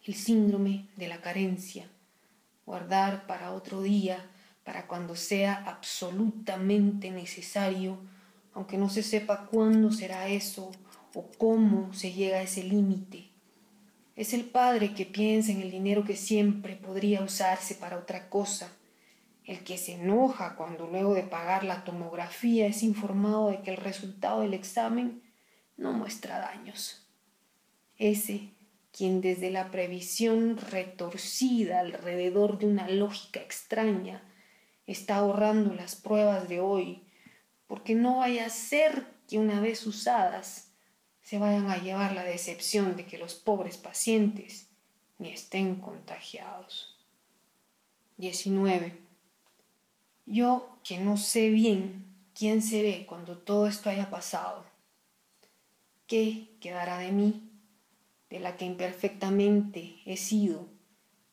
el 0.06 0.14
síndrome 0.14 0.88
de 0.96 1.08
la 1.08 1.20
carencia, 1.20 1.90
guardar 2.64 3.26
para 3.26 3.52
otro 3.52 3.82
día, 3.82 4.24
para 4.64 4.86
cuando 4.86 5.14
sea 5.14 5.62
absolutamente 5.66 7.10
necesario, 7.10 7.98
aunque 8.54 8.78
no 8.78 8.88
se 8.88 9.02
sepa 9.02 9.46
cuándo 9.46 9.92
será 9.92 10.28
eso 10.28 10.72
o 11.12 11.26
cómo 11.36 11.92
se 11.92 12.12
llega 12.12 12.38
a 12.38 12.42
ese 12.42 12.64
límite. 12.64 13.33
Es 14.16 14.32
el 14.32 14.44
padre 14.44 14.94
que 14.94 15.06
piensa 15.06 15.50
en 15.52 15.60
el 15.60 15.70
dinero 15.70 16.04
que 16.04 16.16
siempre 16.16 16.76
podría 16.76 17.22
usarse 17.22 17.74
para 17.74 17.98
otra 17.98 18.28
cosa 18.28 18.70
el 19.44 19.62
que 19.62 19.76
se 19.76 19.94
enoja 19.94 20.56
cuando 20.56 20.86
luego 20.86 21.14
de 21.14 21.22
pagar 21.22 21.64
la 21.64 21.84
tomografía 21.84 22.66
es 22.66 22.82
informado 22.82 23.50
de 23.50 23.60
que 23.60 23.72
el 23.72 23.76
resultado 23.76 24.40
del 24.40 24.54
examen 24.54 25.22
no 25.76 25.92
muestra 25.92 26.38
daños. 26.38 27.06
Ese 27.98 28.50
quien 28.90 29.20
desde 29.20 29.50
la 29.50 29.70
previsión 29.70 30.56
retorcida 30.56 31.80
alrededor 31.80 32.58
de 32.58 32.66
una 32.66 32.88
lógica 32.88 33.40
extraña 33.40 34.22
está 34.86 35.16
ahorrando 35.16 35.74
las 35.74 35.96
pruebas 35.96 36.48
de 36.48 36.60
hoy, 36.60 37.02
porque 37.66 37.94
no 37.94 38.18
vaya 38.18 38.46
a 38.46 38.50
ser 38.50 39.04
que 39.28 39.38
una 39.38 39.60
vez 39.60 39.86
usadas 39.86 40.73
se 41.24 41.38
vayan 41.38 41.70
a 41.70 41.78
llevar 41.78 42.12
la 42.12 42.22
decepción 42.22 42.96
de 42.96 43.06
que 43.06 43.16
los 43.16 43.34
pobres 43.34 43.78
pacientes 43.78 44.68
ni 45.18 45.30
estén 45.30 45.76
contagiados. 45.76 46.98
19. 48.18 49.00
Yo 50.26 50.78
que 50.84 50.98
no 50.98 51.16
sé 51.16 51.48
bien 51.48 52.04
quién 52.34 52.60
seré 52.60 53.06
cuando 53.06 53.38
todo 53.38 53.66
esto 53.66 53.88
haya 53.88 54.10
pasado, 54.10 54.66
¿qué 56.06 56.50
quedará 56.60 56.98
de 56.98 57.10
mí, 57.10 57.50
de 58.28 58.40
la 58.40 58.58
que 58.58 58.66
imperfectamente 58.66 59.96
he 60.04 60.18
sido? 60.18 60.68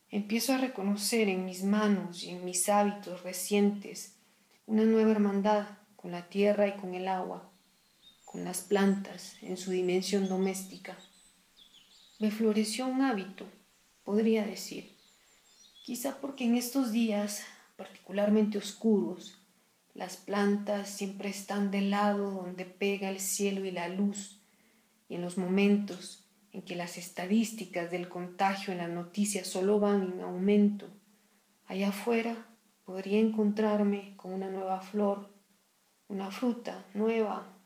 Empiezo 0.10 0.54
a 0.54 0.58
reconocer 0.58 1.28
en 1.28 1.44
mis 1.44 1.64
manos 1.64 2.24
y 2.24 2.30
en 2.30 2.46
mis 2.46 2.70
hábitos 2.70 3.24
recientes 3.24 4.16
una 4.66 4.86
nueva 4.86 5.12
hermandad 5.12 5.68
con 5.98 6.12
la 6.12 6.30
tierra 6.30 6.70
y 6.70 6.78
con 6.78 6.94
el 6.94 7.10
agua, 7.10 7.51
con 8.32 8.44
las 8.46 8.62
plantas 8.62 9.36
en 9.42 9.58
su 9.58 9.72
dimensión 9.72 10.30
doméstica. 10.30 10.98
Me 12.20 12.32
floreció 12.32 12.88
un 12.88 13.02
hábito, 13.02 13.46
podría 14.04 14.46
decir, 14.46 14.96
quizá 15.84 16.22
porque 16.22 16.46
en 16.46 16.56
estos 16.56 16.92
días 16.92 17.44
particularmente 17.82 18.60
oscuros. 18.60 19.40
Las 19.96 20.16
plantas 20.16 20.88
siempre 20.88 21.30
están 21.30 21.72
del 21.72 21.90
lado 21.90 22.30
donde 22.30 22.64
pega 22.66 23.10
el 23.10 23.20
cielo 23.20 23.66
y 23.66 23.72
la 23.72 23.90
luz, 23.90 24.40
y 25.10 25.16
en 25.16 25.22
los 25.22 25.40
momentos 25.40 26.24
en 26.54 26.62
que 26.62 26.76
las 26.76 26.98
estadísticas 27.00 27.90
del 27.90 28.08
contagio 28.08 28.72
en 28.72 28.78
las 28.78 28.90
noticias 28.90 29.48
solo 29.48 29.80
van 29.80 30.14
en 30.14 30.22
aumento, 30.22 30.88
allá 31.66 31.90
afuera 31.90 32.46
podría 32.86 33.20
encontrarme 33.20 34.14
con 34.16 34.32
una 34.32 34.50
nueva 34.50 34.82
flor, 34.82 35.34
una 36.08 36.30
fruta 36.30 36.86
nueva 36.94 37.61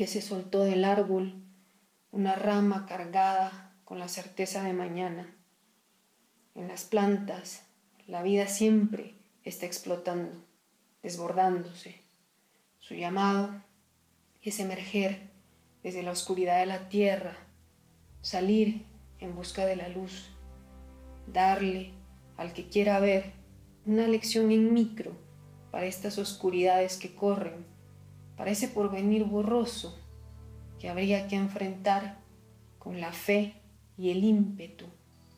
que 0.00 0.06
se 0.06 0.22
soltó 0.22 0.64
del 0.64 0.86
árbol, 0.86 1.44
una 2.10 2.34
rama 2.34 2.86
cargada 2.86 3.76
con 3.84 3.98
la 3.98 4.08
certeza 4.08 4.62
de 4.64 4.72
mañana. 4.72 5.36
En 6.54 6.68
las 6.68 6.84
plantas, 6.84 7.66
la 8.06 8.22
vida 8.22 8.46
siempre 8.46 9.16
está 9.44 9.66
explotando, 9.66 10.42
desbordándose. 11.02 12.00
Su 12.78 12.94
llamado 12.94 13.62
es 14.40 14.58
emerger 14.58 15.28
desde 15.82 16.02
la 16.02 16.12
oscuridad 16.12 16.60
de 16.60 16.64
la 16.64 16.88
tierra, 16.88 17.36
salir 18.22 18.86
en 19.18 19.36
busca 19.36 19.66
de 19.66 19.76
la 19.76 19.90
luz, 19.90 20.30
darle 21.26 21.92
al 22.38 22.54
que 22.54 22.70
quiera 22.70 23.00
ver 23.00 23.34
una 23.84 24.08
lección 24.08 24.50
en 24.50 24.72
micro 24.72 25.12
para 25.70 25.84
estas 25.84 26.16
oscuridades 26.16 26.96
que 26.96 27.14
corren, 27.14 27.69
para 28.40 28.52
ese 28.52 28.68
porvenir 28.68 29.24
borroso 29.24 30.00
que 30.78 30.88
habría 30.88 31.28
que 31.28 31.36
enfrentar 31.36 32.16
con 32.78 32.98
la 32.98 33.12
fe 33.12 33.52
y 33.98 34.12
el 34.12 34.24
ímpetu 34.24 34.86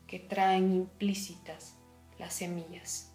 que 0.06 0.20
traen 0.20 0.72
implícitas 0.72 1.76
las 2.20 2.32
semillas. 2.32 3.12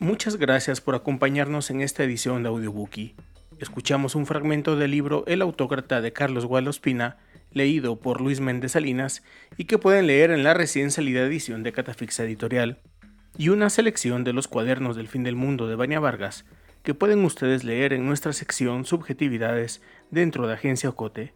Muchas 0.00 0.34
gracias 0.34 0.80
por 0.80 0.96
acompañarnos 0.96 1.70
en 1.70 1.80
esta 1.80 2.02
edición 2.02 2.42
de 2.42 2.48
Audiobookie. 2.48 3.14
Escuchamos 3.60 4.16
un 4.16 4.26
fragmento 4.26 4.74
del 4.74 4.90
libro 4.90 5.22
El 5.28 5.42
autócrata 5.42 6.00
de 6.00 6.12
Carlos 6.12 6.46
Gualospina, 6.46 7.18
leído 7.52 8.00
por 8.00 8.20
Luis 8.20 8.40
Méndez 8.40 8.72
Salinas 8.72 9.22
y 9.56 9.66
que 9.66 9.78
pueden 9.78 10.08
leer 10.08 10.32
en 10.32 10.42
la 10.42 10.52
recién 10.52 10.90
salida 10.90 11.20
edición 11.20 11.62
de 11.62 11.70
Catafixa 11.70 12.24
Editorial, 12.24 12.80
y 13.36 13.48
una 13.48 13.70
selección 13.70 14.24
de 14.24 14.32
los 14.32 14.48
cuadernos 14.48 14.96
del 14.96 15.08
fin 15.08 15.22
del 15.24 15.36
mundo 15.36 15.66
de 15.66 15.74
Baña 15.74 16.00
Vargas, 16.00 16.44
que 16.82 16.94
pueden 16.94 17.24
ustedes 17.24 17.64
leer 17.64 17.92
en 17.92 18.06
nuestra 18.06 18.32
sección 18.32 18.84
Subjetividades 18.84 19.82
dentro 20.10 20.46
de 20.46 20.54
Agencia 20.54 20.90
Ocote, 20.90 21.32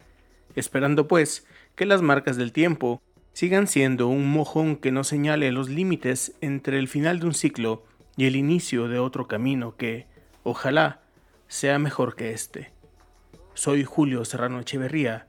esperando 0.55 1.07
pues 1.07 1.45
que 1.75 1.85
las 1.85 2.01
marcas 2.01 2.37
del 2.37 2.51
tiempo 2.51 3.01
sigan 3.33 3.67
siendo 3.67 4.07
un 4.07 4.29
mojón 4.29 4.75
que 4.75 4.91
nos 4.91 5.07
señale 5.07 5.51
los 5.51 5.69
límites 5.69 6.35
entre 6.41 6.79
el 6.79 6.87
final 6.87 7.19
de 7.19 7.27
un 7.27 7.33
ciclo 7.33 7.83
y 8.15 8.25
el 8.25 8.35
inicio 8.35 8.87
de 8.87 8.99
otro 8.99 9.27
camino 9.27 9.75
que, 9.75 10.07
ojalá, 10.43 11.01
sea 11.47 11.79
mejor 11.79 12.15
que 12.15 12.31
este. 12.31 12.71
Soy 13.53 13.83
Julio 13.83 14.23
Serrano 14.25 14.59
Echeverría 14.59 15.27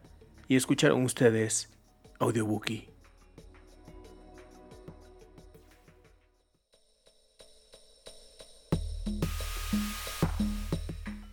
y 0.49 0.57
escucharon 0.57 1.05
ustedes 1.05 1.71
Audiobookie. 2.19 2.90